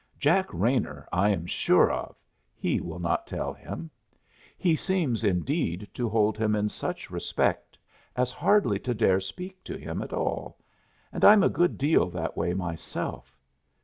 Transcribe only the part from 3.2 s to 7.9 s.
tell Him. He seems, indeed, to hold Him in such respect